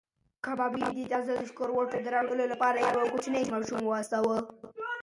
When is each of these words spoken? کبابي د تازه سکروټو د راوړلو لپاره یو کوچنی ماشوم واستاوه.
کبابي 0.45 0.79
د 0.83 0.99
تازه 1.13 1.33
سکروټو 1.49 1.97
د 2.01 2.07
راوړلو 2.15 2.45
لپاره 2.53 2.77
یو 2.79 3.09
کوچنی 3.13 3.43
ماشوم 3.53 3.79
واستاوه. 3.85 4.37